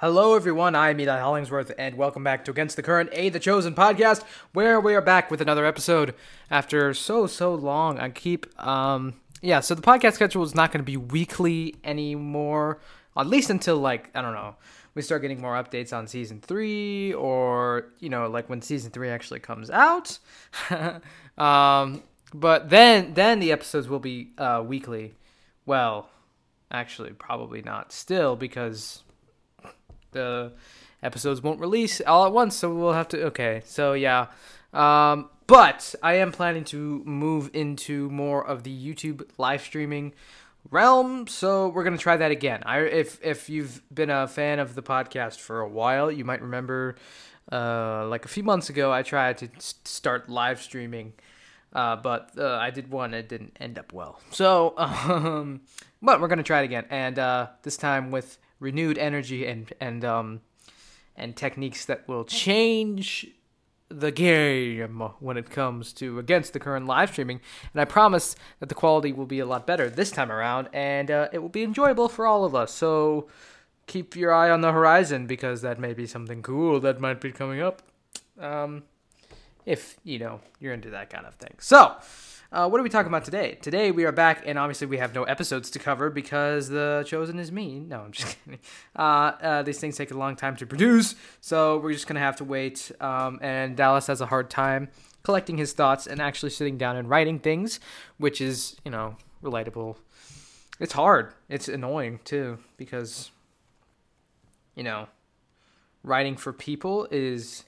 [0.00, 0.74] Hello, everyone.
[0.74, 4.22] I'm Eli Hollingsworth, and welcome back to Against the Current, a The Chosen podcast,
[4.54, 6.14] where we are back with another episode
[6.50, 8.00] after so, so long.
[8.00, 12.80] I keep, um, yeah, so the podcast schedule is not going to be weekly anymore,
[13.14, 14.56] at least until, like, I don't know,
[14.94, 19.10] we start getting more updates on season three, or, you know, like when season three
[19.10, 20.18] actually comes out.
[21.36, 25.12] um, but then, then the episodes will be, uh, weekly.
[25.66, 26.08] Well,
[26.70, 29.02] actually, probably not still, because
[30.12, 30.52] the
[31.02, 33.24] episodes won't release all at once, so we'll have to.
[33.26, 34.26] Okay, so yeah.
[34.72, 40.12] Um, but I am planning to move into more of the YouTube live streaming
[40.70, 42.62] realm, so we're gonna try that again.
[42.64, 46.42] I if if you've been a fan of the podcast for a while, you might
[46.42, 46.96] remember,
[47.50, 51.14] uh, like a few months ago, I tried to start live streaming.
[51.72, 54.18] Uh, but uh, I did one, it didn't end up well.
[54.32, 55.60] So, um,
[56.02, 60.04] but we're gonna try it again, and uh, this time with renewed energy and and
[60.04, 60.40] um
[61.16, 63.26] and techniques that will change
[63.88, 67.40] the game when it comes to against the current live streaming.
[67.74, 71.10] And i promise that the quality will be a lot better this time around and
[71.10, 72.72] uh, it will be enjoyable for all of us.
[72.72, 73.28] So
[73.86, 77.32] keep your eye on the horizon because that may be something cool that might be
[77.32, 77.82] coming up
[78.38, 78.84] um,
[79.66, 81.54] if you know you're into that kind of thing.
[81.58, 81.96] So
[82.52, 83.56] uh, what are we talking about today?
[83.62, 87.38] Today we are back, and obviously we have no episodes to cover because the chosen
[87.38, 87.78] is me.
[87.78, 88.58] No, I'm just kidding.
[88.96, 92.36] Uh, uh, these things take a long time to produce, so we're just gonna have
[92.36, 92.90] to wait.
[93.00, 94.88] Um, and Dallas has a hard time
[95.22, 97.78] collecting his thoughts and actually sitting down and writing things,
[98.18, 99.96] which is you know relatable.
[100.80, 101.34] It's hard.
[101.48, 103.30] It's annoying too because
[104.74, 105.06] you know
[106.02, 107.64] writing for people is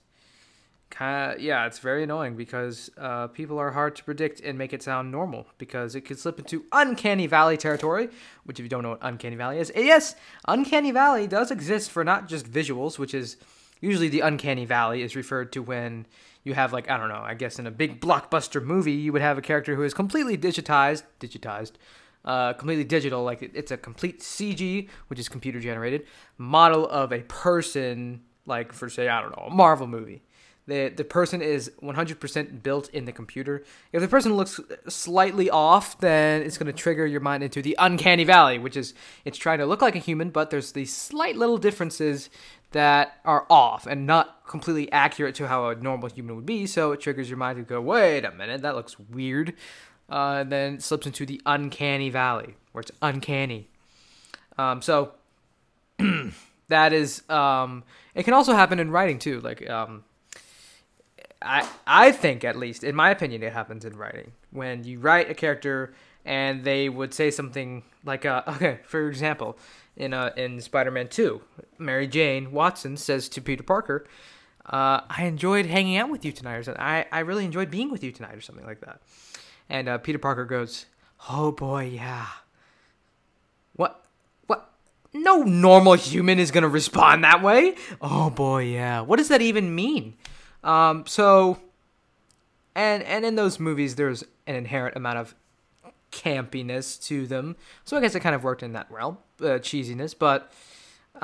[0.93, 4.73] kind of yeah it's very annoying because uh, people are hard to predict and make
[4.75, 8.09] it sound normal because it could slip into uncanny valley territory
[8.45, 10.15] which if you don't know what uncanny valley is yes
[10.47, 13.39] uncanny valley does exist for not just visuals which is
[13.81, 16.07] usually the uncanny valley is referred to when
[16.45, 19.23] you have like i don't know i guess in a big blockbuster movie you would
[19.23, 21.73] have a character who is completely digitized digitized
[22.25, 27.23] uh, completely digital like it's a complete cg which is computer generated model of a
[27.23, 30.23] person like for say i don't know a marvel movie
[30.67, 33.65] the the person is 100% built in the computer.
[33.93, 37.77] If the person looks slightly off, then it's going to trigger your mind into the
[37.79, 41.37] uncanny valley, which is it's trying to look like a human, but there's these slight
[41.37, 42.31] little differences
[42.73, 46.67] that are off and not completely accurate to how a normal human would be.
[46.67, 49.55] So it triggers your mind to go, wait a minute, that looks weird.
[50.11, 53.69] Uh, and then slips into the uncanny valley, where it's uncanny.
[54.59, 55.13] Um, so
[56.69, 57.85] that is, um,
[58.15, 59.41] it can also happen in writing too.
[59.41, 60.05] Like, um,
[61.45, 64.33] I I think at least in my opinion it happens in writing.
[64.51, 65.95] When you write a character
[66.25, 69.59] and they would say something like uh, okay for example
[69.97, 71.41] in uh in Spider-Man 2
[71.79, 74.07] Mary Jane Watson says to Peter Parker
[74.67, 76.83] uh, I enjoyed hanging out with you tonight or something.
[76.83, 79.01] I I really enjoyed being with you tonight or something like that.
[79.69, 80.87] And uh, Peter Parker goes
[81.29, 82.27] oh boy yeah.
[83.75, 84.05] What
[84.47, 84.71] what?
[85.13, 87.75] No normal human is gonna respond that way?
[88.01, 89.01] Oh boy yeah.
[89.01, 90.15] What does that even mean
[90.65, 91.59] um, so,
[92.75, 95.35] and and in those movies, there's an inherent amount of
[96.13, 97.57] campiness to them.
[97.85, 100.15] So I guess it kind of worked in that realm, uh, cheesiness.
[100.17, 100.53] But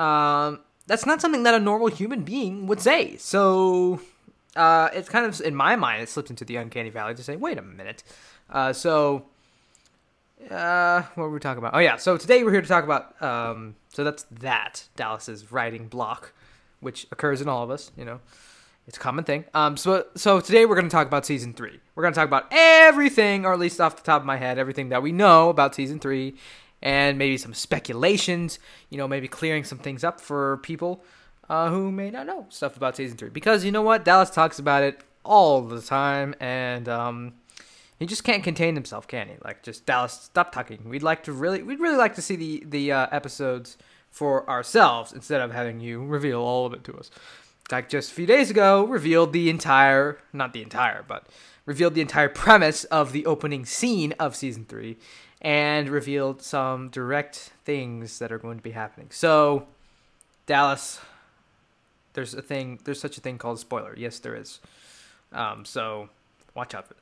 [0.01, 3.15] um, that's not something that a normal human being would say.
[3.17, 4.01] So
[4.55, 7.35] uh, it's kind of in my mind, it slipped into the uncanny valley to say,
[7.35, 8.03] wait a minute.
[8.49, 9.25] Uh, so
[10.49, 11.75] uh, what were we talking about?
[11.75, 13.21] Oh yeah, so today we're here to talk about.
[13.21, 16.33] Um, so that's that Dallas's writing block,
[16.79, 17.91] which occurs in all of us.
[17.95, 18.19] You know.
[18.89, 19.45] It's a common thing.
[19.53, 21.79] Um, so so today we're going to talk about season three.
[21.93, 24.57] We're going to talk about everything, or at least off the top of my head,
[24.57, 26.33] everything that we know about season three,
[26.81, 28.57] and maybe some speculations.
[28.89, 31.03] You know, maybe clearing some things up for people
[31.51, 33.29] uh, who may not know stuff about season three.
[33.29, 37.33] Because you know what, Dallas talks about it all the time, and um,
[37.99, 39.35] he just can't contain himself, can he?
[39.45, 40.89] Like, just Dallas, stop talking.
[40.89, 43.77] We'd like to really, we'd really like to see the the uh, episodes
[44.09, 47.11] for ourselves instead of having you reveal all of it to us
[47.71, 51.27] like just a few days ago, revealed the entire, not the entire, but
[51.65, 54.97] revealed the entire premise of the opening scene of season three
[55.41, 59.07] and revealed some direct things that are going to be happening.
[59.11, 59.67] So,
[60.45, 60.99] Dallas,
[62.13, 63.93] there's a thing, there's such a thing called spoiler.
[63.97, 64.59] Yes, there is.
[65.31, 66.09] Um, so,
[66.55, 66.99] watch out for that.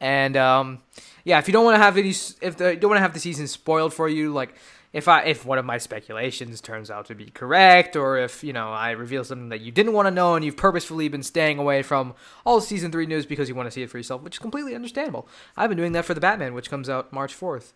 [0.00, 0.82] And um,
[1.24, 3.14] yeah, if you don't want to have any, if the, you don't want to have
[3.14, 4.54] the season spoiled for you, like
[4.96, 8.54] if I if one of my speculations turns out to be correct, or if you
[8.54, 11.58] know I reveal something that you didn't want to know and you've purposefully been staying
[11.58, 12.14] away from
[12.46, 14.74] all season three news because you want to see it for yourself, which is completely
[14.74, 15.28] understandable.
[15.54, 17.74] I've been doing that for the Batman, which comes out March fourth.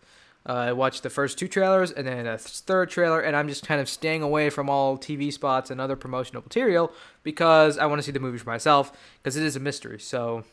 [0.49, 3.67] Uh, I watched the first two trailers and then a third trailer, and I'm just
[3.67, 6.91] kind of staying away from all TV spots and other promotional material
[7.21, 8.91] because I want to see the movie for myself
[9.21, 9.99] because it is a mystery.
[9.99, 10.43] So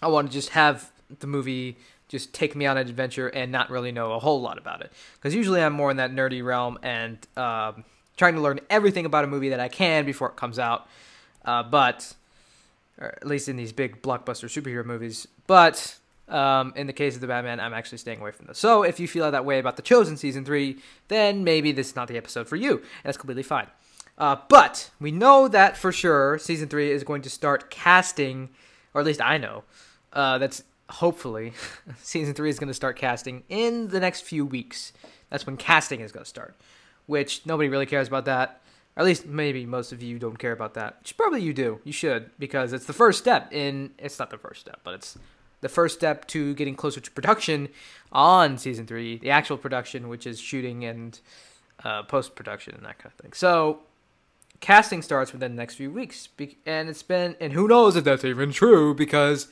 [0.00, 0.90] I want to just have
[1.20, 1.76] the movie
[2.14, 4.90] just take me on an adventure and not really know a whole lot about it.
[5.16, 7.84] Because usually I'm more in that nerdy realm and um,
[8.16, 10.88] trying to learn everything about a movie that I can before it comes out.
[11.44, 12.14] Uh, but,
[12.98, 15.26] at least in these big blockbuster superhero movies.
[15.46, 18.58] But um, in the case of the Batman, I'm actually staying away from this.
[18.58, 20.78] So if you feel that way about The Chosen season three,
[21.08, 23.66] then maybe this is not the episode for you, and that's completely fine.
[24.16, 28.48] Uh, but we know that for sure season three is going to start casting,
[28.94, 29.64] or at least I know.
[30.12, 31.52] Uh, that's hopefully
[32.02, 34.92] season three is going to start casting in the next few weeks.
[35.30, 36.54] That's when casting is going to start,
[37.06, 38.60] which nobody really cares about that.
[38.96, 40.98] Or at least maybe most of you don't care about that.
[41.00, 41.80] Which probably you do.
[41.84, 43.90] You should because it's the first step in.
[43.98, 45.18] It's not the first step, but it's
[45.60, 47.68] the first step to getting closer to production
[48.12, 51.18] on season three, the actual production, which is shooting and
[51.82, 53.32] uh, post production and that kind of thing.
[53.32, 53.80] So
[54.60, 56.28] casting starts within the next few weeks,
[56.64, 59.48] and it's been and who knows if that's even true because.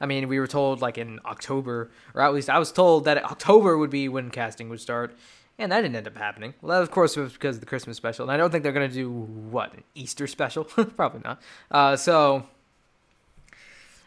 [0.00, 3.22] I mean, we were told like in October, or at least I was told that
[3.24, 5.16] October would be when casting would start,
[5.58, 6.54] and that didn't end up happening.
[6.60, 8.72] Well, that of course was because of the Christmas special, and I don't think they're
[8.72, 10.64] gonna do what an Easter special,
[10.96, 11.40] probably not.
[11.70, 12.46] Uh, so,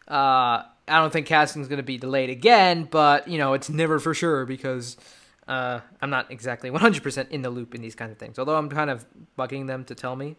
[0.07, 3.69] uh, I don't think casting is going to be delayed again, but you know it's
[3.69, 4.97] never for sure because
[5.47, 8.37] uh, I'm not exactly 100% in the loop in these kinds of things.
[8.39, 9.05] Although I'm kind of
[9.37, 10.35] bugging them to tell me,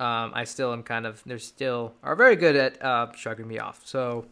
[0.00, 3.58] um, I still am kind of they're still are very good at uh, shrugging me
[3.58, 3.80] off.
[3.84, 4.26] So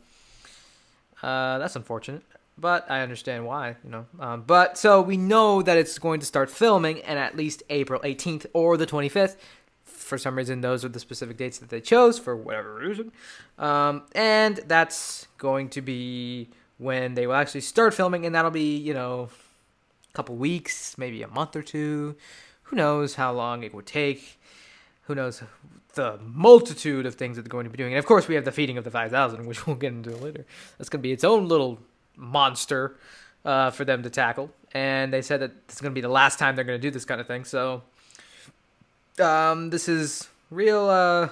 [1.23, 2.23] uh, that's unfortunate,
[2.59, 3.77] but I understand why.
[3.85, 7.37] You know, um, but so we know that it's going to start filming, and at
[7.37, 9.37] least April 18th or the 25th
[10.11, 13.13] for some reason, those are the specific dates that they chose for whatever reason.
[13.59, 18.77] Um, and that's going to be when they will actually start filming, and that'll be,
[18.77, 19.29] you know,
[20.11, 22.17] a couple weeks, maybe a month or two.
[22.65, 24.40] Who knows how long it would take?
[25.11, 25.43] Who knows
[25.95, 27.95] the multitude of things that they're going to be doing?
[27.95, 30.47] And of course, we have the feeding of the 5,000, which we'll get into later.
[30.79, 31.81] That's going to be its own little
[32.15, 32.95] monster
[33.45, 34.53] uh, for them to tackle.
[34.73, 36.93] And they said that it's going to be the last time they're going to do
[36.93, 37.45] this kind of thing.
[37.45, 37.83] So
[39.19, 41.31] um, this is real uh,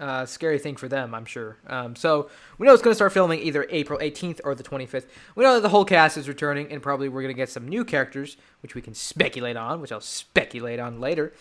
[0.00, 1.58] uh, scary thing for them, I'm sure.
[1.66, 5.04] Um, so we know it's going to start filming either April 18th or the 25th.
[5.34, 7.68] We know that the whole cast is returning, and probably we're going to get some
[7.68, 11.34] new characters, which we can speculate on, which I'll speculate on later.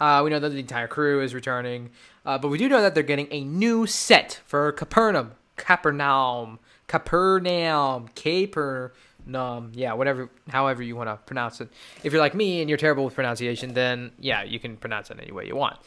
[0.00, 1.90] Uh, we know that the entire crew is returning,
[2.26, 6.58] uh, but we do know that they're getting a new set for Capernaum, Capernaum,
[6.88, 8.92] Capernaum, Caper
[9.26, 11.68] num yeah whatever however you want to pronounce it.
[12.02, 15.18] If you're like me and you're terrible with pronunciation then yeah you can pronounce it
[15.20, 15.78] any way you want.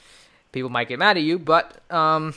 [0.52, 2.34] People might get mad at you but um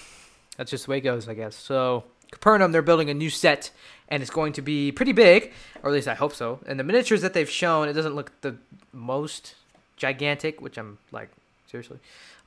[0.57, 1.57] that's just the way it goes i guess.
[1.57, 3.71] So capernaum they're building a new set
[4.09, 5.53] and it's going to be pretty big
[5.83, 6.61] or at least i hope so.
[6.67, 8.57] And the miniatures that they've shown it doesn't look the
[8.93, 9.55] most
[9.97, 11.31] gigantic which i'm like
[11.71, 11.99] seriously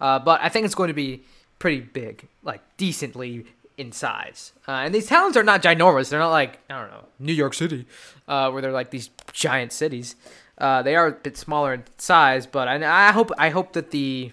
[0.02, 1.24] uh, but i think it's going to be
[1.60, 3.46] pretty big like decently
[3.78, 4.52] in size.
[4.68, 6.10] Uh, and these towns are not ginormous.
[6.10, 7.86] They're not like I don't know New York City,
[8.28, 10.16] uh, where they're like these giant cities.
[10.58, 13.92] Uh, they are a bit smaller in size, but I, I hope I hope that
[13.92, 14.32] the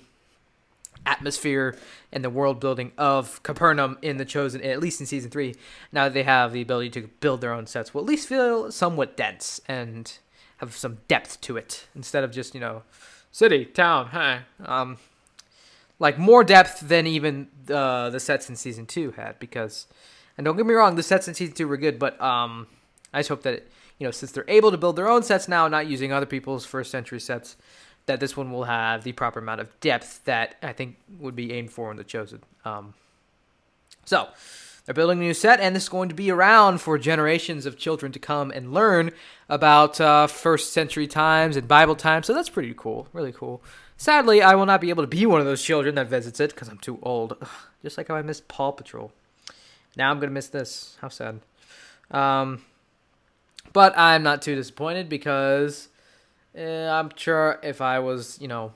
[1.06, 1.76] atmosphere
[2.12, 5.54] and the world building of Capernaum in the Chosen, at least in season three,
[5.92, 8.70] now that they have the ability to build their own sets, will at least feel
[8.70, 10.18] somewhat dense and
[10.58, 12.82] have some depth to it instead of just you know
[13.32, 14.08] city town.
[14.08, 14.98] Hey, um,
[15.98, 19.38] like more depth than even uh, the sets in season two had.
[19.38, 19.86] Because,
[20.36, 22.66] and don't get me wrong, the sets in season two were good, but um,
[23.12, 23.66] I just hope that
[23.98, 26.64] you know since they're able to build their own sets now, not using other people's
[26.64, 27.56] first century sets,
[28.06, 31.52] that this one will have the proper amount of depth that I think would be
[31.52, 32.42] aimed for in the chosen.
[32.64, 32.94] Um,
[34.04, 34.28] so.
[34.90, 37.78] They're building a new set, and this is going to be around for generations of
[37.78, 39.12] children to come and learn
[39.48, 42.26] about uh, first century times and Bible times.
[42.26, 43.62] So that's pretty cool, really cool.
[43.96, 46.50] Sadly, I will not be able to be one of those children that visits it
[46.50, 47.36] because I'm too old.
[47.40, 47.48] Ugh,
[47.84, 49.12] just like how I missed Paw Patrol.
[49.96, 50.96] Now I'm gonna miss this.
[51.00, 51.38] How sad.
[52.10, 52.64] Um,
[53.72, 55.86] but I'm not too disappointed because
[56.56, 58.72] eh, I'm sure if I was, you know,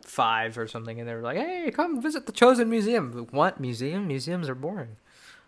[0.00, 4.08] five or something, and they were like, "Hey, come visit the Chosen Museum." What museum?
[4.08, 4.96] Museums are boring.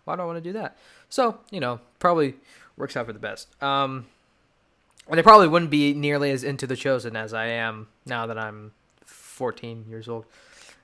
[0.05, 0.77] Why do I want to do that?
[1.09, 2.35] So, you know, probably
[2.77, 3.49] works out for the best.
[3.63, 4.07] Um,
[5.09, 8.39] and I probably wouldn't be nearly as into the Chosen as I am now that
[8.39, 8.73] I'm
[9.05, 10.25] 14 years old.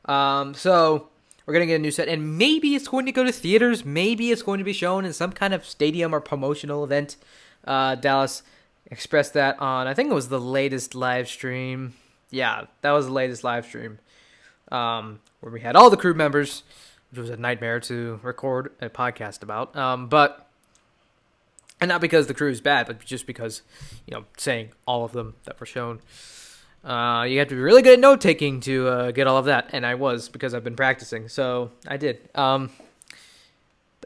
[0.04, 1.08] Um, so
[1.46, 3.84] we're gonna get a new set, and maybe it's going to go to theaters.
[3.84, 7.16] Maybe it's going to be shown in some kind of stadium or promotional event.
[7.64, 8.42] Uh, Dallas
[8.86, 11.94] expressed that on I think it was the latest live stream.
[12.30, 13.98] Yeah, that was the latest live stream
[14.70, 16.62] um, where we had all the crew members,
[17.10, 19.74] which was a nightmare to record a podcast about.
[19.76, 20.46] Um, but
[21.80, 23.62] and not because the crew is bad, but just because
[24.06, 26.00] you know saying all of them that were shown.
[26.82, 29.44] Uh, you have to be really good at note taking to uh, get all of
[29.44, 32.20] that, and I was because I've been practicing, so I did.
[32.34, 32.70] Um,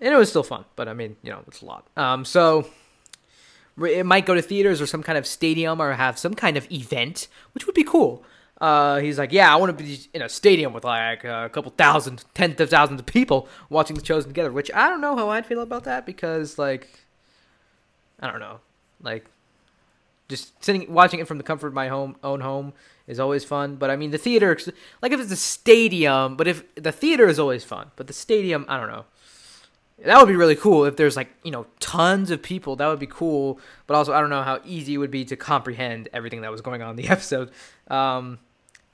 [0.03, 1.87] and it was still fun, but I mean, you know, it's a lot.
[1.97, 2.67] Um, so
[3.79, 6.71] it might go to theaters or some kind of stadium or have some kind of
[6.71, 8.25] event, which would be cool.
[8.65, 11.71] Uh, he's like, yeah, I want to be in a stadium with like a couple
[11.73, 14.51] thousand, tens of thousands of people watching the Chosen together.
[14.51, 16.89] Which I don't know how I'd feel about that because, like,
[18.21, 18.61] I don't know,
[19.03, 19.27] like,
[20.31, 22.73] just sitting watching it from the comfort of my home own home
[23.07, 23.77] is always fun.
[23.77, 24.57] But I mean, the theater,
[25.03, 28.65] like, if it's a stadium, but if the theater is always fun, but the stadium,
[28.67, 29.05] I don't know.
[30.07, 32.77] That would be really cool if there's like, you know, tons of people.
[32.77, 33.61] That would be cool.
[33.87, 36.63] But also, I don't know how easy it would be to comprehend everything that was
[36.63, 37.51] going on in the episode.
[37.89, 38.39] Um,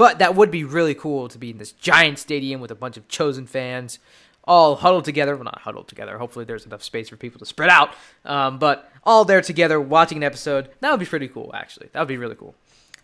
[0.01, 2.97] but that would be really cool to be in this giant stadium with a bunch
[2.97, 3.99] of chosen fans
[4.45, 5.35] all huddled together.
[5.35, 6.17] Well, not huddled together.
[6.17, 7.91] Hopefully, there's enough space for people to spread out.
[8.25, 10.71] Um, but all there together watching an episode.
[10.81, 11.91] That would be pretty cool, actually.
[11.93, 12.55] That would be really cool.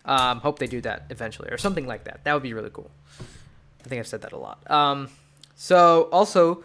[0.05, 2.23] Um, hope they do that eventually or something like that.
[2.23, 2.89] That would be really cool.
[3.85, 4.59] I think I've said that a lot.
[4.71, 5.09] Um,
[5.55, 6.63] so, also,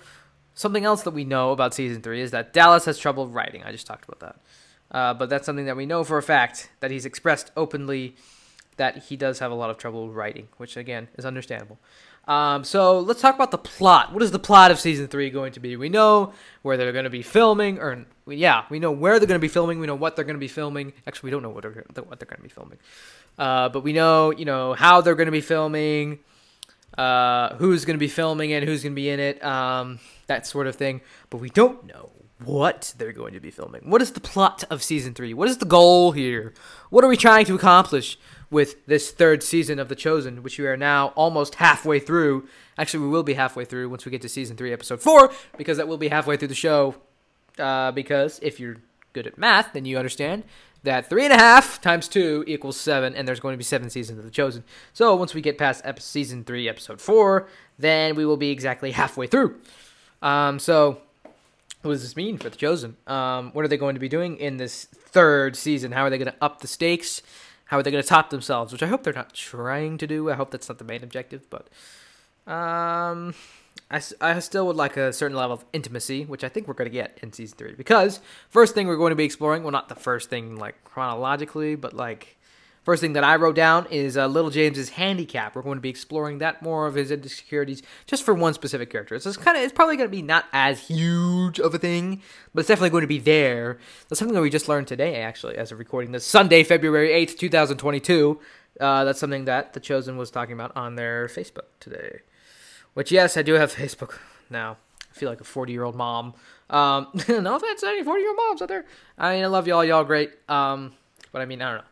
[0.55, 3.63] Something else that we know about season three is that Dallas has trouble writing.
[3.65, 4.97] I just talked about that.
[4.97, 8.17] Uh, but that's something that we know for a fact that he's expressed openly
[8.77, 11.79] that he does have a lot of trouble writing, which again is understandable.
[12.29, 14.13] Um, so let's talk about the plot.
[14.13, 15.77] What is the plot of season three going to be?
[15.77, 19.41] We know where they're going to be filming, or yeah, we know where they're going
[19.41, 19.81] to be filming.
[19.81, 20.93] We know what they're going to be filming.
[21.07, 22.79] Actually, we don't know what they're what they're going to be filming,
[23.39, 26.21] uh, but we know you know how they're going to be filming
[26.97, 30.47] uh, who's going to be filming it, who's going to be in it, um, that
[30.47, 31.01] sort of thing.
[31.31, 32.11] But we don't know
[32.45, 33.89] what they're going to be filming.
[33.89, 35.33] What is the plot of season three?
[35.33, 36.53] What is the goal here?
[36.91, 38.19] What are we trying to accomplish
[38.53, 42.47] with this third season of The Chosen, which we are now almost halfway through?
[42.79, 45.79] Actually, we will be halfway through once we get to season three, episode four, because
[45.79, 46.95] that will be halfway through the show.
[47.59, 48.77] Uh, because if you're
[49.13, 50.45] good at math, then you understand
[50.85, 53.89] that three and a half times two equals seven, and there's going to be seven
[53.89, 54.65] seasons of The Chosen.
[54.93, 58.93] So once we get past ep- season three, episode four, then we will be exactly
[58.93, 59.61] halfway through.
[60.21, 61.01] Um, so
[61.83, 62.97] what does this mean for The Chosen?
[63.07, 65.93] Um, what are they going to be doing in this third season?
[65.93, 67.23] How are they going to up the stakes?
[67.67, 68.73] How are they going to top themselves?
[68.73, 70.31] Which I hope they're not trying to do.
[70.31, 71.69] I hope that's not the main objective, but
[72.47, 73.35] um,
[73.91, 76.91] I, I still would like a certain level of intimacy, which I think we're going
[76.91, 77.75] to get in season three.
[77.75, 81.75] Because first thing we're going to be exploring, well, not the first thing like chronologically,
[81.75, 82.37] but like
[82.83, 85.55] first thing that I wrote down is uh, Little James's handicap.
[85.55, 89.19] We're going to be exploring that more of his insecurities, just for one specific character.
[89.19, 92.23] So it's kind of it's probably going to be not as huge of a thing,
[92.55, 93.79] but it's definitely going to be there.
[94.09, 97.39] That's something that we just learned today, actually, as of recording this Sunday, February eighth,
[97.39, 98.41] two thousand twenty-two.
[98.81, 102.21] Uh, that's something that the Chosen was talking about on their Facebook today.
[102.95, 104.19] Which, yes, I do have Facebook
[104.51, 104.77] now.
[105.11, 106.35] I feel like a 40 year old mom.
[106.71, 108.87] Um, no offense to any 40 year old moms out there.
[109.19, 109.85] I mean, I love y'all.
[109.85, 110.33] Y'all great.
[110.49, 110.95] Um,
[111.33, 111.89] but I mean, I don't know.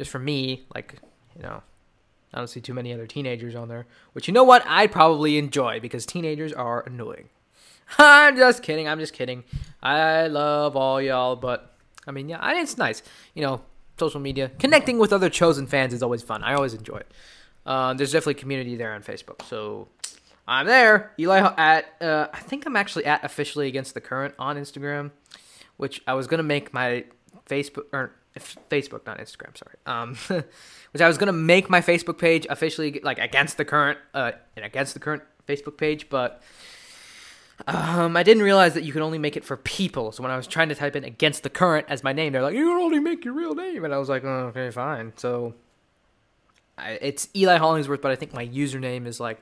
[0.00, 0.94] Just for me, like,
[1.36, 1.62] you know,
[2.32, 3.86] I don't see too many other teenagers on there.
[4.14, 4.64] Which, you know what?
[4.66, 7.28] I'd probably enjoy because teenagers are annoying.
[7.98, 8.88] I'm just kidding.
[8.88, 9.44] I'm just kidding.
[9.82, 11.36] I love all y'all.
[11.36, 11.76] But,
[12.06, 13.02] I mean, yeah, it's nice.
[13.34, 13.60] You know,
[13.98, 14.50] social media.
[14.58, 16.42] Connecting with other chosen fans is always fun.
[16.42, 17.12] I always enjoy it.
[17.66, 19.44] Uh, there's definitely community there on Facebook.
[19.44, 19.88] So
[20.48, 21.12] I'm there.
[21.18, 25.10] Eli at uh, I think I'm actually at officially against the current on Instagram,
[25.76, 27.04] which I was gonna make my
[27.46, 29.56] Facebook or Facebook, not Instagram.
[29.56, 29.76] Sorry.
[29.86, 30.16] Um,
[30.92, 34.64] which I was gonna make my Facebook page officially like against the current uh and
[34.64, 36.42] against the current Facebook page, but
[37.66, 40.12] um, I didn't realize that you can only make it for people.
[40.12, 42.42] So when I was trying to type in against the current as my name, they're
[42.42, 45.12] like, you can only make your real name, and I was like, oh, okay, fine.
[45.16, 45.54] So
[46.78, 49.40] I, it's Eli Hollingsworth, but I think my username is like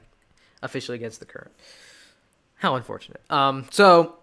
[0.62, 1.52] officially against the current.
[2.56, 3.20] How unfortunate.
[3.30, 4.17] Um, so,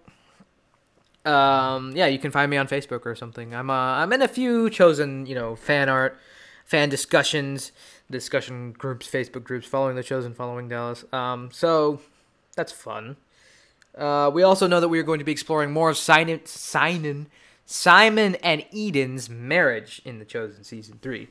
[1.26, 3.54] um, yeah, you can find me on Facebook or something.
[3.54, 6.18] I'm uh, I'm in a few chosen, you know, fan art,
[6.66, 7.72] fan discussions,
[8.10, 11.06] discussion groups, Facebook groups, following the chosen, following Dallas.
[11.12, 12.02] Um, so
[12.56, 13.18] that's fun.
[13.98, 17.28] Uh, we also know that we are going to be exploring more of Simon, Simon,
[17.66, 21.30] Simon and Eden's marriage in the Chosen season three,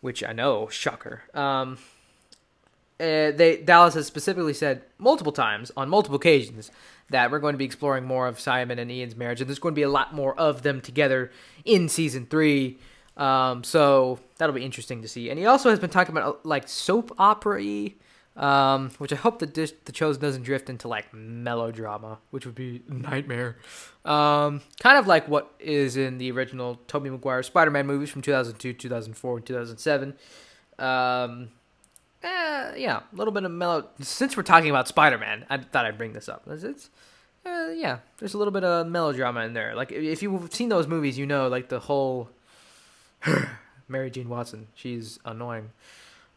[0.00, 1.22] which I know, shocker.
[1.32, 1.78] Um,
[3.00, 6.70] uh, they Dallas has specifically said multiple times on multiple occasions
[7.10, 9.74] that we're going to be exploring more of Simon and Eden's marriage, and there's going
[9.74, 11.30] to be a lot more of them together
[11.64, 12.78] in season three.
[13.16, 15.28] Um, so that'll be interesting to see.
[15.28, 17.90] And he also has been talking about uh, like soap opera
[18.36, 22.54] um, which I hope that this, the show doesn't drift into like melodrama, which would
[22.54, 23.58] be nightmare.
[24.04, 28.72] Um, kind of like what is in the original Tobey Maguire Spider-Man movies from 2002,
[28.72, 30.14] 2004, and 2007.
[32.22, 33.88] Eh, yeah, a little bit of mellow.
[34.00, 36.44] Since we're talking about Spider Man, I thought I'd bring this up.
[36.46, 36.90] It's, it's
[37.44, 39.74] uh, yeah, there's a little bit of melodrama in there.
[39.74, 42.30] Like if you've seen those movies, you know like the whole
[43.88, 44.68] Mary Jane Watson.
[44.74, 45.70] She's annoying.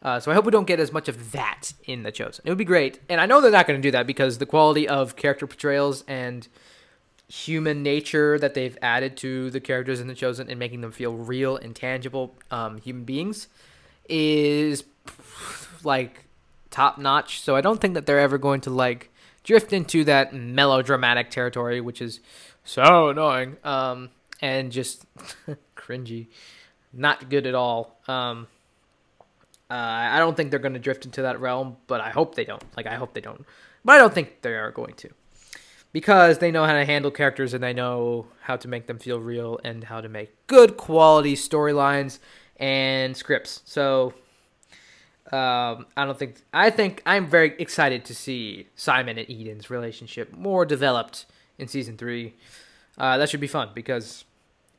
[0.02, 2.42] Uh, so I hope we don't get as much of that in the Chosen.
[2.44, 4.46] It would be great, and I know they're not going to do that because the
[4.46, 6.46] quality of character portrayals and
[7.28, 11.14] human nature that they've added to the characters in the Chosen and making them feel
[11.14, 13.48] real and tangible um, human beings
[14.08, 14.84] is
[15.84, 16.24] like
[16.70, 17.40] top notch.
[17.40, 19.10] So I don't think that they're ever going to like
[19.44, 22.20] drift into that melodramatic territory, which is
[22.64, 25.06] so annoying um, and just
[25.76, 26.26] cringy,
[26.92, 27.98] not good at all.
[28.08, 28.48] Um,
[29.70, 32.44] uh, I don't think they're going to drift into that realm, but I hope they
[32.44, 32.62] don't.
[32.76, 33.44] Like I hope they don't,
[33.84, 35.10] but I don't think they are going to
[35.92, 39.18] because they know how to handle characters and they know how to make them feel
[39.18, 42.18] real and how to make good quality storylines
[42.58, 43.62] and scripts.
[43.64, 44.12] So
[45.32, 50.32] um, I don't think I think I'm very excited to see Simon and Eden's relationship
[50.32, 51.26] more developed
[51.58, 52.34] in season three.
[52.96, 54.24] Uh, that should be fun because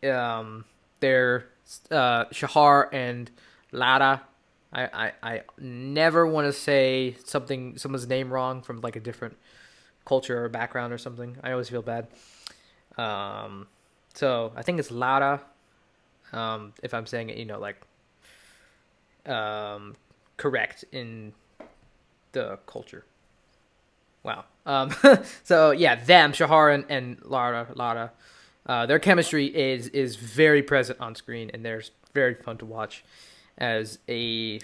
[0.09, 0.63] um,
[1.01, 1.47] they're
[1.91, 3.29] uh, Shahar and
[3.71, 4.23] Lara.
[4.71, 9.37] I, I, I never want to say something someone's name wrong from like a different
[10.05, 11.37] culture or background or something.
[11.43, 12.07] I always feel bad.
[12.97, 13.67] Um,
[14.13, 15.41] so I think it's Lara.
[16.31, 17.81] Um, if I'm saying it, you know, like
[19.25, 19.95] um,
[20.37, 21.33] correct in
[22.31, 23.05] the culture.
[24.23, 24.45] Wow.
[24.65, 24.93] Um,
[25.43, 28.11] so yeah, them, Shahar and, and Lara, Lara,
[28.65, 33.03] uh, their chemistry is is very present on screen, and they're very fun to watch
[33.57, 34.59] as a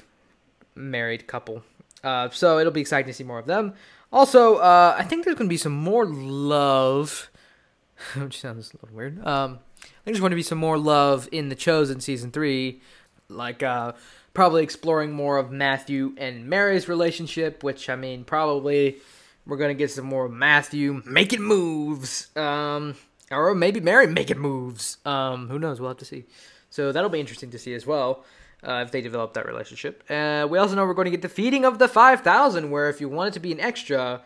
[0.76, 1.64] married couple.
[2.04, 3.74] Uh, so it'll be exciting to see more of them.
[4.12, 7.30] Also, uh, I think there's going to be some more love.
[8.16, 9.26] Which sounds a little weird.
[9.26, 12.82] Um, I think there's going to be some more love in the Chosen season three,
[13.30, 13.94] like uh,
[14.34, 18.98] probably exploring more of Matthew and Mary's relationship, which I mean, probably
[19.46, 22.96] we're gonna get some more Matthew making moves, um,
[23.32, 24.98] or maybe Mary making moves.
[25.06, 25.80] Um, who knows?
[25.80, 26.26] We'll have to see.
[26.70, 28.26] So that'll be interesting to see as well.
[28.66, 30.10] Uh, if they develop that relationship.
[30.10, 33.02] Uh, we also know we're going to get the feeding of the 5000 where if
[33.02, 34.22] you wanted to be an extra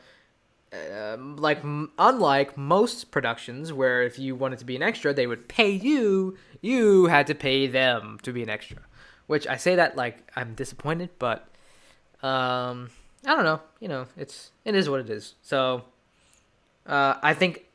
[0.71, 5.25] uh, like m- unlike most productions where if you wanted to be an extra they
[5.25, 8.77] would pay you you had to pay them to be an extra
[9.27, 11.47] which I say that like I'm disappointed, but
[12.23, 12.89] um,
[13.25, 13.61] I don't know.
[13.79, 15.35] You know, it's it is what it is.
[15.41, 15.83] So
[16.85, 17.65] uh, I think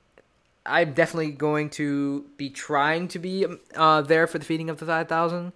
[0.67, 4.87] I'm definitely going to be trying to be uh, there for the feeding of the
[4.87, 5.53] five thousand.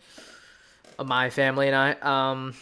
[0.98, 1.92] Uh, my family and I.
[2.30, 2.54] Um,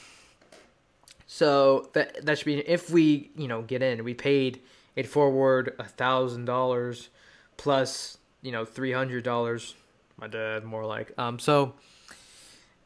[1.27, 4.05] so that that should be if we you know get in.
[4.05, 4.61] We paid
[4.94, 7.09] it forward a thousand dollars
[7.57, 9.75] plus you know three hundred dollars.
[10.16, 11.75] My dad more like um so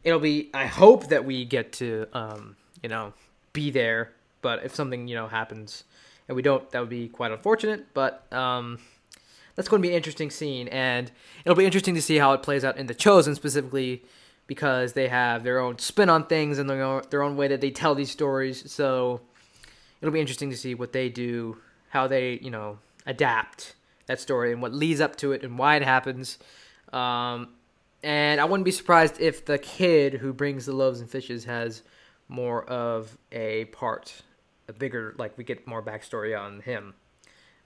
[0.04, 0.50] it'll be.
[0.54, 3.12] I hope that we get to, um, you know,
[3.52, 4.12] be there.
[4.40, 5.84] But if something you know happens
[6.28, 7.86] and we don't, that would be quite unfortunate.
[7.94, 8.78] But um,
[9.56, 11.10] that's going to be an interesting scene, and
[11.44, 14.04] it'll be interesting to see how it plays out in the Chosen specifically
[14.46, 17.60] because they have their own spin on things and their own, their own way that
[17.60, 18.70] they tell these stories.
[18.70, 19.20] So
[20.00, 21.58] it'll be interesting to see what they do,
[21.90, 23.74] how they you know adapt
[24.06, 26.38] that story and what leads up to it and why it happens.
[26.92, 27.48] Um,
[28.02, 31.82] and I wouldn't be surprised if the kid who brings the loaves and fishes has
[32.28, 34.22] more of a part,
[34.68, 36.94] a bigger, like we get more backstory on him.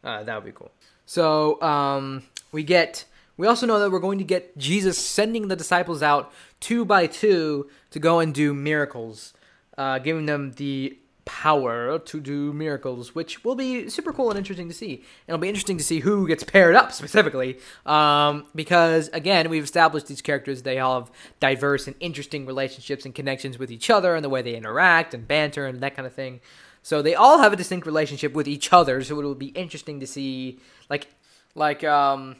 [0.02, 0.70] Uh, that would be cool.
[1.06, 3.04] So um, we get,
[3.36, 7.06] we also know that we're going to get Jesus sending the disciples out two by
[7.06, 9.34] two to go and do miracles,
[9.76, 14.68] uh, giving them the power to do miracles, which will be super cool and interesting
[14.68, 15.04] to see.
[15.26, 20.06] It'll be interesting to see who gets paired up specifically, um, because again, we've established
[20.06, 24.24] these characters; they all have diverse and interesting relationships and connections with each other, and
[24.24, 26.40] the way they interact and banter and that kind of thing.
[26.82, 29.02] So they all have a distinct relationship with each other.
[29.02, 30.58] So it will be interesting to see,
[30.90, 31.06] like,
[31.54, 32.36] like um,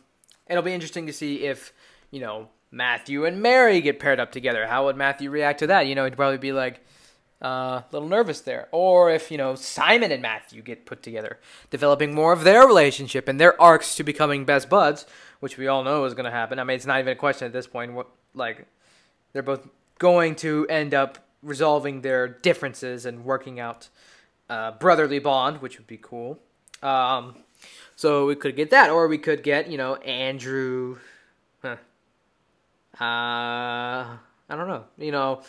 [0.48, 1.72] it'll be interesting to see if
[2.10, 4.66] you know Matthew and Mary get paired up together.
[4.66, 5.86] How would Matthew react to that?
[5.86, 6.84] You know, he'd probably be like
[7.42, 8.68] uh, a little nervous there.
[8.70, 11.38] Or if, you know, Simon and Matthew get put together,
[11.70, 15.06] developing more of their relationship and their arcs to becoming best buds,
[15.40, 16.58] which we all know is going to happen.
[16.58, 17.94] I mean, it's not even a question at this point.
[17.94, 18.66] What, like,
[19.32, 19.66] they're both
[19.98, 23.88] going to end up resolving their differences and working out
[24.48, 26.38] a brotherly bond, which would be cool.
[26.82, 27.36] Um,
[27.96, 30.98] so we could get that, or we could get, you know, Andrew.
[31.62, 31.76] Huh.
[33.00, 34.84] Uh, I don't know.
[34.98, 35.42] You know,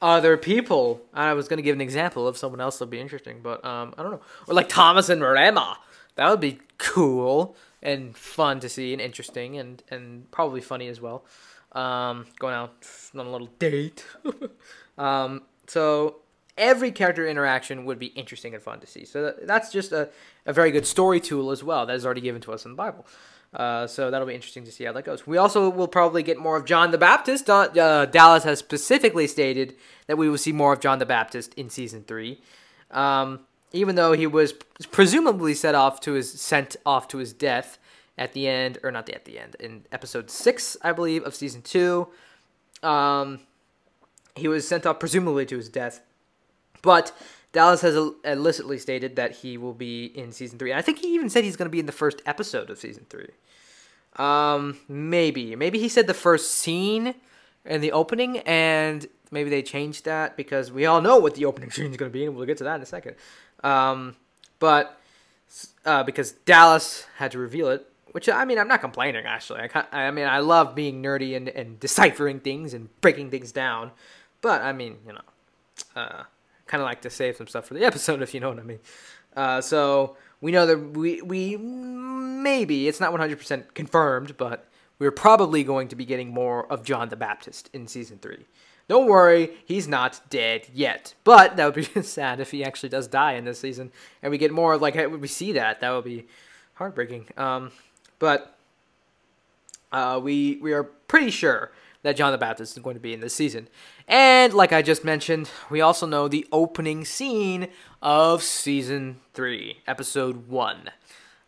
[0.00, 1.00] other people.
[1.12, 3.64] I was going to give an example of someone else that would be interesting, but
[3.64, 4.20] um, I don't know.
[4.46, 5.78] Or like Thomas and Ramah.
[6.16, 11.00] That would be cool and fun to see and interesting and, and probably funny as
[11.00, 11.24] well.
[11.72, 14.04] Um, going out on a little date.
[14.98, 16.16] um, so
[16.56, 19.04] every character interaction would be interesting and fun to see.
[19.04, 20.08] So that's just a,
[20.46, 22.76] a very good story tool as well that is already given to us in the
[22.76, 23.06] Bible.
[23.54, 25.26] Uh, so that'll be interesting to see how that goes.
[25.26, 27.48] We also will probably get more of John the Baptist.
[27.48, 29.76] Uh, Dallas has specifically stated
[30.08, 32.40] that we will see more of John the Baptist in season three,
[32.90, 33.40] um,
[33.72, 34.54] even though he was
[34.90, 37.78] presumably set off to his sent off to his death
[38.18, 41.62] at the end, or not at the end, in episode six, I believe, of season
[41.62, 42.08] two.
[42.82, 43.40] Um,
[44.34, 46.00] he was sent off presumably to his death,
[46.82, 47.12] but
[47.54, 50.72] Dallas has illicitly stated that he will be in season three.
[50.72, 52.78] And I think he even said he's going to be in the first episode of
[52.78, 53.30] season three.
[54.16, 57.14] Um, maybe, maybe he said the first scene
[57.64, 61.70] in the opening, and maybe they changed that because we all know what the opening
[61.70, 63.14] scene is going to be, and we'll get to that in a second.
[63.62, 64.16] Um,
[64.58, 65.00] but
[65.86, 69.68] uh, because Dallas had to reveal it, which I mean, I'm not complaining actually.
[69.74, 73.92] I, I mean, I love being nerdy and, and deciphering things and breaking things down,
[74.40, 75.20] but I mean, you know,
[75.94, 76.24] uh,
[76.66, 78.62] kind of like to save some stuff for the episode, if you know what I
[78.62, 78.80] mean.
[79.36, 85.64] Uh, so we know that we we maybe it's not 100% confirmed, but we're probably
[85.64, 88.46] going to be getting more of John the Baptist in season three.
[88.86, 91.14] Don't worry, he's not dead yet.
[91.24, 93.90] But that would be sad if he actually does die in this season,
[94.22, 95.80] and we get more like we see that.
[95.80, 96.26] That would be
[96.74, 97.28] heartbreaking.
[97.36, 97.72] Um,
[98.18, 98.56] but
[99.90, 101.72] uh, we we are pretty sure
[102.04, 103.66] that John the Baptist is going to be in this season.
[104.06, 107.68] And like I just mentioned, we also know the opening scene
[108.02, 110.90] of season three, episode one,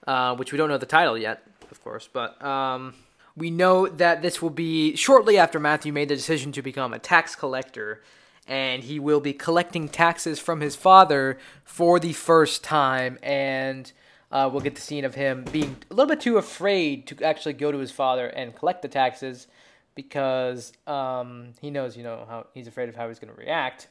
[0.06, 2.94] uh, which we don't know the title yet, of course, but um,
[3.36, 6.98] we know that this will be shortly after Matthew made the decision to become a
[6.98, 8.02] tax collector.
[8.48, 13.18] And he will be collecting taxes from his father for the first time.
[13.20, 13.90] And
[14.30, 17.54] uh, we'll get the scene of him being a little bit too afraid to actually
[17.54, 19.48] go to his father and collect the taxes
[19.96, 23.88] because um, he knows, you know, how he's afraid of how he's going to react.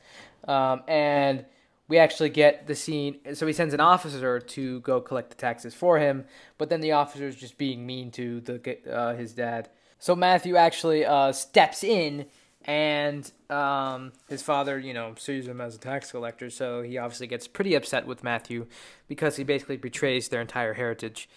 [0.47, 1.43] Um, and
[1.89, 3.17] we actually get the scene.
[3.33, 6.25] So he sends an officer to go collect the taxes for him,
[6.57, 9.69] but then the officer is just being mean to the uh, his dad.
[9.99, 12.27] So Matthew actually uh, steps in,
[12.65, 16.49] and um, his father, you know, sees him as a tax collector.
[16.49, 18.67] So he obviously gets pretty upset with Matthew
[19.07, 21.29] because he basically betrays their entire heritage.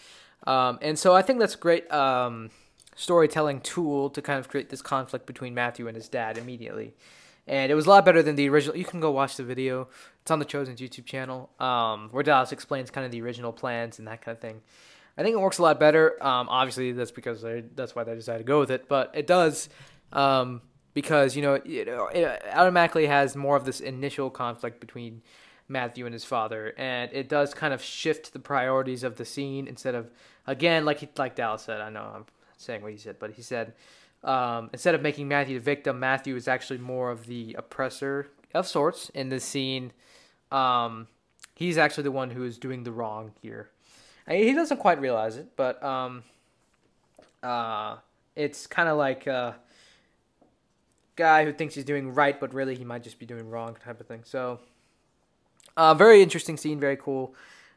[0.47, 2.51] Um, and so I think that's great um,
[2.99, 6.95] storytelling tool to kind of create this conflict between Matthew and his dad immediately.
[7.47, 8.77] And it was a lot better than the original.
[8.77, 9.89] You can go watch the video.
[10.21, 14.01] It's on the Chosen's YouTube channel, um, where Dallas explains kind of the original plans
[14.01, 14.63] and that kind of thing.
[15.17, 16.23] I think it works a lot better.
[16.23, 17.45] Um, obviously, that's because
[17.77, 18.89] that's why they decided to go with it.
[18.89, 19.69] But it does
[20.13, 20.61] um,
[20.93, 25.23] because you know it, it automatically has more of this initial conflict between
[25.69, 29.69] Matthew and his father, and it does kind of shift the priorities of the scene
[29.69, 30.11] instead of
[30.47, 31.81] again like he, like Dallas said.
[31.81, 32.27] I know I'm
[32.59, 33.73] saying what he said, but he said
[34.25, 38.67] um, instead of making Matthew the victim, Matthew is actually more of the oppressor of
[38.67, 39.93] sorts in this scene.
[40.51, 41.07] Um,
[41.55, 43.71] he's actually the one who is doing the wrong here.
[44.29, 46.25] he doesn't quite realize it, but um,
[47.43, 47.97] uh,
[48.35, 49.57] it's kind of like a
[51.17, 54.01] guy who thinks he's doing right, but really he might just be doing wrong type
[54.01, 54.23] of thing.
[54.25, 54.61] So,
[55.77, 57.35] uh, very interesting scene, very cool.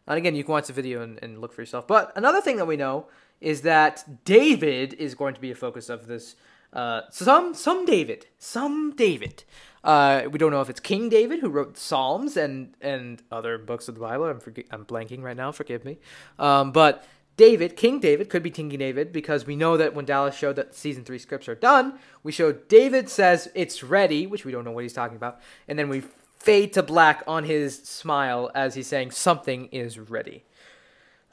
[0.08, 1.88] And again, you can watch the video and, and look for yourself.
[1.88, 3.06] But another thing that we know
[3.42, 6.36] is that David is going to be a focus of this.
[6.72, 9.44] Uh, some some David, some David.
[9.84, 13.88] Uh, we don't know if it's King David who wrote Psalms and and other books
[13.90, 14.26] of the Bible.
[14.26, 15.52] I'm forg- I'm blanking right now.
[15.52, 15.98] Forgive me.
[16.40, 17.04] Um, but
[17.36, 20.76] David, King David, could be King David because we know that when Dallas showed that
[20.76, 24.72] season three scripts are done, we showed David says it's ready, which we don't know
[24.72, 26.04] what he's talking about, and then we
[26.38, 30.44] fade to black on his smile as he's saying something is ready.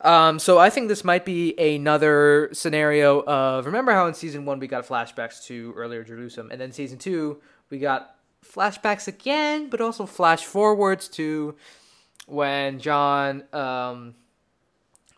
[0.00, 4.60] Um, so I think this might be another scenario of remember how in season one
[4.60, 9.80] we got flashbacks to earlier Jerusalem, and then season two we got flashbacks again, but
[9.80, 11.56] also flash forwards to
[12.26, 14.14] when John, um,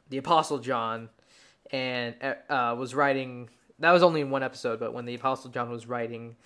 [0.08, 1.10] the Apostle John,
[1.70, 2.14] and
[2.48, 3.50] uh, was writing.
[3.80, 6.36] That was only in one episode, but when the Apostle John was writing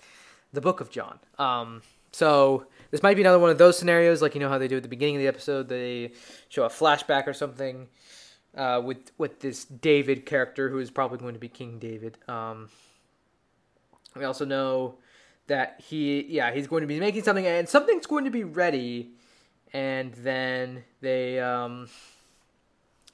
[0.53, 1.19] the book of John.
[1.37, 4.67] Um, so this might be another one of those scenarios, like you know how they
[4.67, 6.13] do at the beginning of the episode, they
[6.49, 7.87] show a flashback or something
[8.55, 12.17] uh, with with this David character who is probably going to be King David.
[12.27, 12.69] Um,
[14.15, 14.95] we also know
[15.47, 19.11] that he, yeah, he's going to be making something, and something's going to be ready,
[19.73, 21.89] and then they um,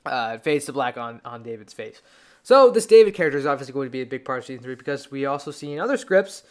[0.06, 2.02] uh, fades to black on on David's face.
[2.44, 4.76] So this David character is obviously going to be a big part of season three
[4.76, 6.44] because we also see in other scripts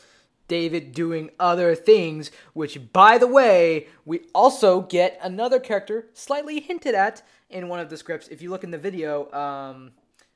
[0.51, 6.95] David doing other things, which, by the way, we also get another character slightly hinted
[6.95, 8.29] at in one of the scripts.
[8.29, 9.93] If you look in the video, um,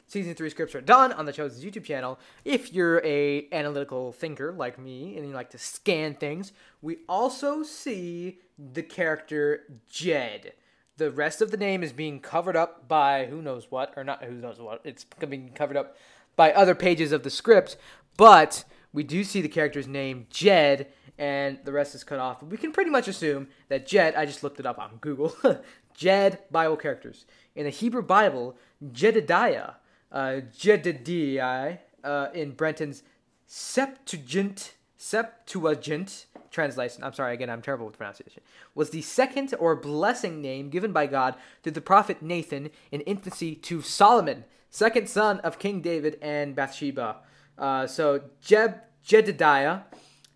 [0.07, 2.19] season three scripts are done on the Chosen's YouTube channel.
[2.45, 7.63] If you're a analytical thinker like me and you like to scan things, we also
[7.63, 10.53] see the character Jed.
[10.97, 14.23] The rest of the name is being covered up by who knows what, or not
[14.23, 14.81] who knows what.
[14.85, 15.97] It's being covered up
[16.37, 17.77] by other pages of the script,
[18.17, 20.87] but we do see the character's name Jed,
[21.19, 22.43] and the rest is cut off.
[22.43, 24.15] We can pretty much assume that Jed.
[24.15, 25.35] I just looked it up on Google.
[25.95, 28.57] Jed Bible characters in the Hebrew Bible,
[28.93, 29.75] Jedediah
[30.15, 33.03] uh, Jedediah uh, in Brenton's
[33.47, 37.03] Septuagint, Septuagint translation.
[37.03, 38.43] I'm sorry, again, I'm terrible with pronunciation.
[38.75, 43.57] Was the second or blessing name given by God to the prophet Nathan in infancy
[43.57, 47.17] to Solomon, second son of King David and Bathsheba.
[47.59, 49.81] Uh, so Jeb Jedediah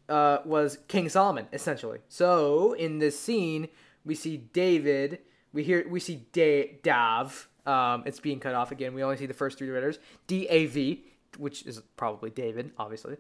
[0.08, 2.00] uh, was King Solomon, essentially.
[2.08, 3.68] So in this scene,
[4.04, 5.20] we see David.
[5.52, 8.94] We hear we see da- Dav, um, it's being cut off again.
[8.94, 9.98] We only see the first three letters.
[10.26, 11.04] D A V,
[11.36, 13.16] which is probably David, obviously.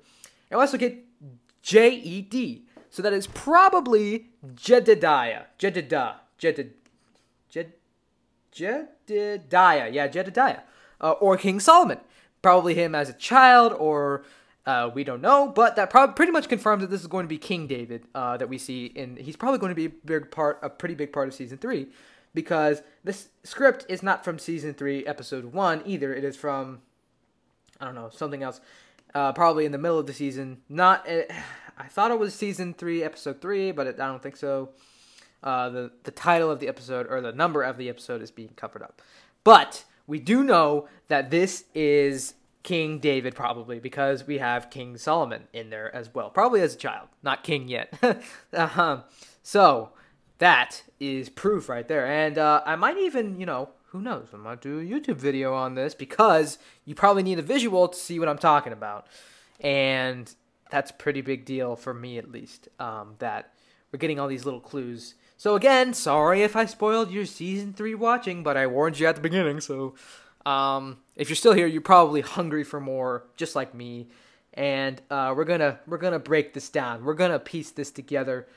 [0.50, 1.04] And we also get
[1.62, 2.64] J E D.
[2.90, 5.44] So that is probably Jedediah.
[5.58, 6.14] Jedediah.
[6.38, 6.72] Jeded,
[7.50, 7.72] Jed,
[8.52, 9.90] Jedediah.
[9.90, 10.60] Yeah, Jedediah.
[11.00, 11.98] Uh, or King Solomon.
[12.40, 14.24] Probably him as a child, or
[14.64, 15.52] uh, we don't know.
[15.54, 18.48] But that pretty much confirms that this is going to be King David uh, that
[18.48, 18.86] we see.
[18.86, 19.16] in.
[19.16, 21.88] he's probably going to be a big part, a pretty big part of season three
[22.38, 26.14] because this script is not from season three, episode one either.
[26.14, 26.82] It is from,
[27.80, 28.60] I don't know, something else.
[29.12, 30.58] Uh, probably in the middle of the season.
[30.68, 31.22] Not, uh,
[31.76, 34.68] I thought it was season three, episode three, but it, I don't think so.
[35.42, 38.50] Uh, the the title of the episode or the number of the episode is being
[38.54, 39.02] covered up,
[39.42, 45.48] but we do know that this is King David probably because we have King Solomon
[45.52, 47.94] in there as well, probably as a child, not king yet.
[48.52, 49.02] uh-huh.
[49.42, 49.90] So
[50.38, 52.06] that is proof right there.
[52.06, 54.28] And uh, I might even, you know, who knows?
[54.32, 57.98] I might do a YouTube video on this because you probably need a visual to
[57.98, 59.06] see what I'm talking about.
[59.60, 60.32] And
[60.70, 63.54] that's a pretty big deal for me, at least, um, that
[63.90, 65.14] we're getting all these little clues.
[65.36, 69.14] So, again, sorry if I spoiled your season three watching, but I warned you at
[69.14, 69.60] the beginning.
[69.60, 69.94] So,
[70.44, 74.08] um, if you're still here, you're probably hungry for more, just like me.
[74.54, 77.04] And uh, we're gonna we're gonna break this down.
[77.04, 78.48] We're gonna piece this together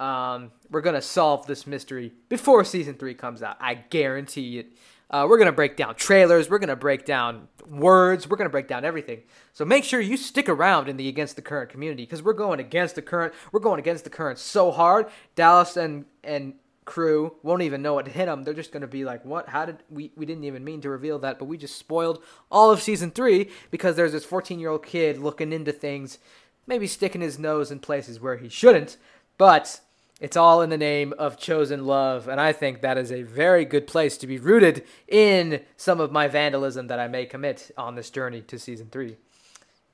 [0.00, 3.56] um, we're gonna solve this mystery before season three comes out.
[3.60, 4.72] I guarantee it.
[5.10, 6.48] Uh, we're gonna break down trailers.
[6.48, 8.28] We're gonna break down words.
[8.28, 9.22] We're gonna break down everything.
[9.52, 12.60] So make sure you stick around in the against the current community because we're going
[12.60, 13.34] against the current.
[13.52, 15.08] We're going against the current so hard.
[15.34, 16.54] Dallas and and
[16.86, 18.42] crew won't even know what hit them.
[18.42, 19.48] They're just gonna be like, "What?
[19.48, 20.12] How did we?
[20.16, 23.50] We didn't even mean to reveal that, but we just spoiled all of season three
[23.70, 26.18] because there's this 14 year old kid looking into things,
[26.66, 28.96] maybe sticking his nose in places where he shouldn't,
[29.36, 29.80] but."
[30.20, 33.64] It's all in the name of chosen love, and I think that is a very
[33.64, 37.94] good place to be rooted in some of my vandalism that I may commit on
[37.94, 39.16] this journey to season three.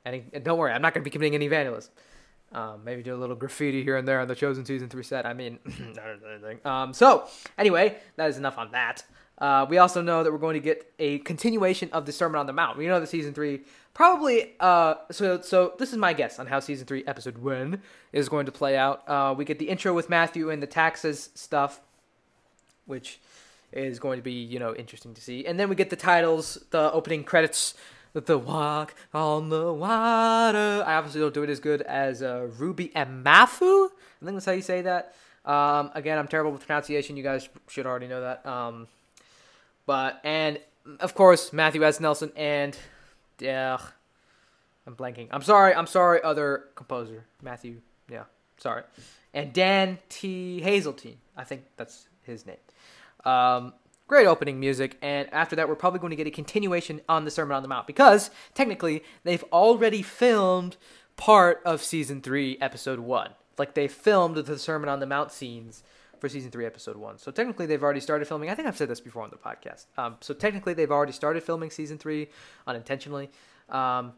[0.05, 1.93] And, don't worry, I'm not going to be committing any vandalism.
[2.53, 5.27] Um, maybe do a little graffiti here and there on the chosen season three set.
[5.27, 6.59] I mean, anything.
[6.65, 9.05] Um, so anyway, that is enough on that.
[9.39, 12.47] Uh, we also know that we're going to get a continuation of the Sermon on
[12.47, 12.79] the Mount.
[12.79, 13.61] We know that season three
[13.97, 14.53] probably.
[14.61, 17.81] Uh, so so this is my guess on how season three, episode one,
[18.13, 19.09] is going to play out.
[19.09, 21.81] Uh, we get the intro with Matthew and the taxes stuff,
[22.85, 23.19] which
[23.73, 26.63] is going to be you know interesting to see, and then we get the titles,
[26.71, 27.75] the opening credits.
[28.15, 30.83] The walk on the water.
[30.87, 33.91] I obviously don't do it as good as uh, Ruby Amanfu.
[33.91, 35.15] I think that's how you say that.
[35.45, 37.19] Um, again, I'm terrible with pronunciation.
[37.19, 38.47] You guys should already know that.
[38.47, 38.89] Um,
[39.85, 40.59] but and
[40.99, 42.01] of course Matthew S.
[42.01, 42.79] Nelson and
[43.40, 43.79] yeah,
[44.87, 45.29] I'm blanking.
[45.31, 45.75] I'm sorry.
[45.75, 46.22] I'm sorry.
[46.22, 47.81] Other composer Matthew.
[48.11, 48.25] Yeah,
[48.59, 48.83] sorry.
[49.35, 50.62] And Dan T.
[50.64, 51.16] Haseltine.
[51.37, 52.57] I think that's his name.
[53.25, 53.75] Um,
[54.07, 57.31] great opening music, and after that, we're probably going to get a continuation on the
[57.31, 60.77] Sermon on the Mount because technically they've already filmed
[61.16, 63.31] part of season three, episode one.
[63.59, 65.83] Like they filmed the Sermon on the Mount scenes
[66.21, 67.19] for season three, episode one.
[67.19, 68.51] So technically, they've already started filming.
[68.51, 69.87] I think I've said this before on the podcast.
[69.97, 72.29] Um, so technically, they've already started filming season three
[72.67, 73.31] unintentionally.
[73.69, 74.13] Um,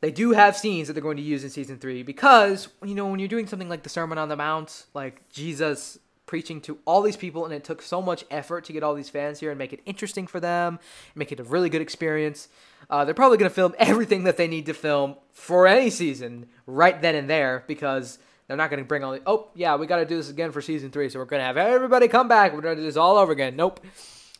[0.00, 3.06] they do have scenes that they're going to use in season three because you know
[3.06, 5.98] when you're doing something like the Sermon on the Mount, like Jesus
[6.30, 9.10] preaching to all these people, and it took so much effort to get all these
[9.10, 10.78] fans here and make it interesting for them,
[11.16, 12.48] make it a really good experience.
[12.88, 16.46] Uh, they're probably going to film everything that they need to film for any season
[16.66, 18.18] right then and there because
[18.50, 20.50] they're not going to bring all the, oh, yeah, we got to do this again
[20.50, 21.08] for season three.
[21.08, 22.52] So we're going to have everybody come back.
[22.52, 23.54] We're going to do this all over again.
[23.54, 23.78] Nope.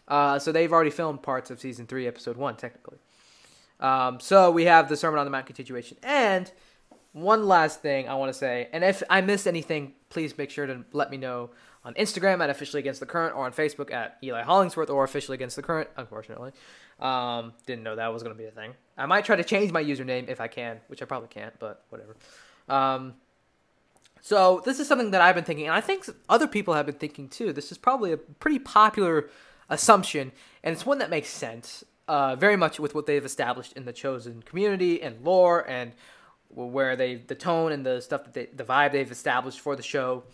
[0.08, 2.98] Uh, so they've already filmed parts of season three, episode one, technically.
[3.78, 5.96] Um, so we have the Sermon on the Mount continuation.
[6.02, 6.50] And
[7.12, 10.66] one last thing I want to say, and if I missed anything, please make sure
[10.66, 11.50] to let me know
[11.84, 15.36] on Instagram at officially against the current, or on Facebook at Eli Hollingsworth, or officially
[15.36, 15.88] against the current.
[15.96, 16.52] Unfortunately,
[16.98, 18.74] um, didn't know that was going to be a thing.
[18.98, 21.84] I might try to change my username if I can, which I probably can't, but
[21.88, 22.16] whatever.
[22.68, 23.14] Um,
[24.20, 26.96] so this is something that I've been thinking, and I think other people have been
[26.96, 27.52] thinking too.
[27.52, 29.30] This is probably a pretty popular
[29.68, 31.84] assumption, and it's one that makes sense.
[32.08, 35.92] Uh, very much with what they've established in the chosen community and lore, and
[36.48, 39.82] where they the tone and the stuff that they, the vibe they've established for the
[39.82, 40.24] show,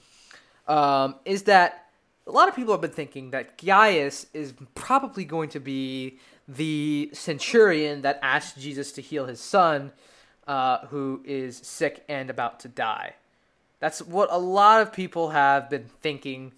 [0.67, 1.87] um, is that
[2.27, 6.19] a lot of people have been thinking that Gaius is probably going to be
[6.49, 9.93] the centurion that asked Jesus to heal his son,
[10.47, 13.15] uh, who is sick and about to die.
[13.81, 16.53] That's what a lot of people have been thinking,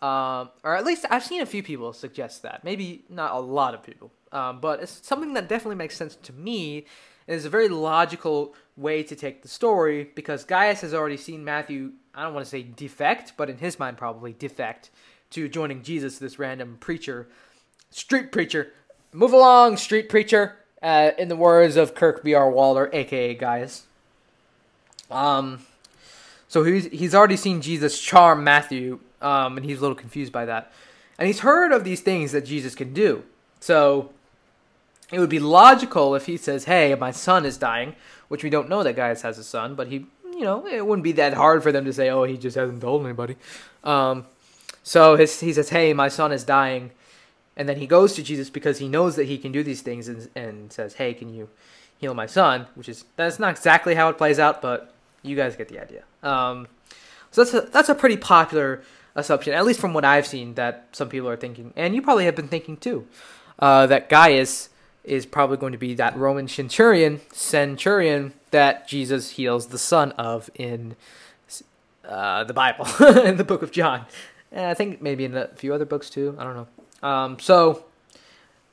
[0.00, 2.64] um, or at least I've seen a few people suggest that.
[2.64, 6.32] Maybe not a lot of people, um, but it's something that definitely makes sense to
[6.32, 6.86] me.
[7.28, 11.44] And is a very logical way to take the story because Gaius has already seen
[11.44, 14.90] Matthew, I don't want to say defect, but in his mind, probably defect
[15.30, 17.28] to joining Jesus, this random preacher,
[17.90, 18.72] street preacher.
[19.12, 22.50] Move along, street preacher, uh, in the words of Kirk B.R.
[22.50, 23.86] Woller, aka Gaius.
[25.10, 25.60] Um,
[26.52, 30.44] so he's he's already seen Jesus charm Matthew, um, and he's a little confused by
[30.44, 30.70] that,
[31.18, 33.22] and he's heard of these things that Jesus can do.
[33.58, 34.10] So
[35.10, 37.96] it would be logical if he says, "Hey, my son is dying,"
[38.28, 41.04] which we don't know that Gaius has a son, but he, you know, it wouldn't
[41.04, 43.36] be that hard for them to say, "Oh, he just hasn't told anybody."
[43.82, 44.26] Um,
[44.82, 46.90] so his, he says, "Hey, my son is dying,"
[47.56, 50.06] and then he goes to Jesus because he knows that he can do these things,
[50.06, 51.48] and, and says, "Hey, can you
[51.96, 55.56] heal my son?" Which is that's not exactly how it plays out, but you guys
[55.56, 56.04] get the idea.
[56.22, 56.68] Um,
[57.30, 58.82] so that's a, that's a pretty popular
[59.14, 62.24] assumption, at least from what I've seen, that some people are thinking, and you probably
[62.24, 63.06] have been thinking too,
[63.58, 64.68] uh, that Gaius
[65.04, 70.50] is probably going to be that Roman centurion, centurion that Jesus heals the son of
[70.54, 70.94] in
[72.04, 72.86] uh, the Bible,
[73.24, 74.06] in the book of John.
[74.50, 76.36] And I think maybe in a few other books too.
[76.38, 77.08] I don't know.
[77.08, 77.84] Um, so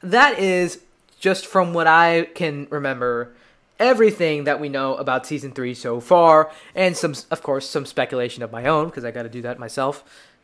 [0.02, 0.82] that is
[1.20, 3.34] just from what I can remember
[3.80, 8.44] everything that we know about season three so far, and some, of course, some speculation
[8.44, 10.04] of my own because I got to do that myself.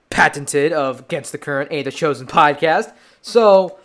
[0.09, 2.93] Patented of Against the Current, a the chosen podcast.
[3.21, 3.77] So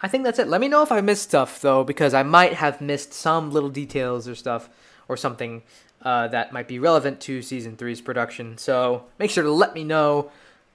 [0.00, 0.48] I think that's it.
[0.48, 3.70] Let me know if I missed stuff though, because I might have missed some little
[3.70, 4.68] details or stuff
[5.08, 5.62] or something
[6.02, 8.56] uh, that might be relevant to season three's production.
[8.58, 10.30] So make sure to let me know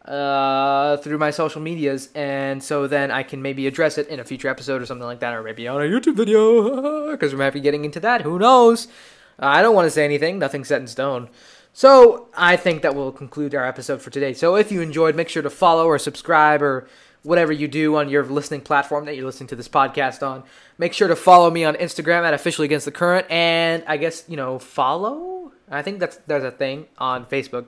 [0.10, 4.24] uh, through my social medias, and so then I can maybe address it in a
[4.24, 7.54] future episode or something like that, or maybe on a YouTube video, because we might
[7.54, 8.22] be getting into that.
[8.22, 8.88] Who knows?
[9.38, 11.30] I don't want to say anything, nothing set in stone.
[11.74, 14.34] So I think that will conclude our episode for today.
[14.34, 16.88] So if you enjoyed, make sure to follow or subscribe or
[17.22, 20.44] whatever you do on your listening platform that you're listening to this podcast on.
[20.80, 24.26] Make sure to follow me on Instagram at officially against the current, and I guess
[24.28, 25.52] you know follow.
[25.70, 27.66] I think that's there's a thing on Facebook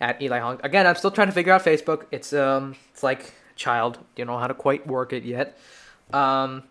[0.00, 0.60] at Eli Hong.
[0.62, 2.06] Again, I'm still trying to figure out Facebook.
[2.10, 3.98] It's um, it's like child.
[4.16, 5.58] You don't know how to quite work it yet.
[6.12, 6.64] Um,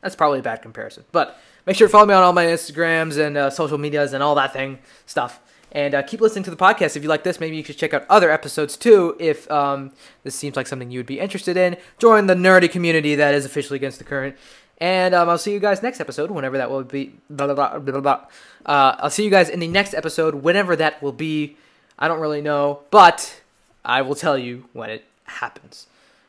[0.00, 3.18] that's probably a bad comparison, but make sure to follow me on all my Instagrams
[3.18, 5.40] and uh, social medias and all that thing stuff.
[5.72, 6.96] And uh, keep listening to the podcast.
[6.96, 9.16] If you like this, maybe you should check out other episodes too.
[9.20, 9.92] If um,
[10.24, 13.44] this seems like something you would be interested in, join the nerdy community that is
[13.44, 14.36] officially against the current.
[14.78, 17.14] And um, I'll see you guys next episode, whenever that will be.
[17.28, 18.24] Blah, blah, blah,
[18.66, 21.56] uh, I'll see you guys in the next episode, whenever that will be.
[22.00, 23.40] I don't really know, but
[23.84, 25.86] I will tell you when it happens.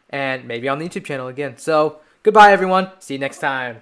[0.10, 1.58] And maybe on the YouTube channel again.
[1.58, 2.92] So, goodbye, everyone.
[3.00, 3.82] See you next time.